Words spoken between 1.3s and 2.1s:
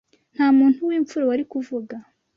kuvuga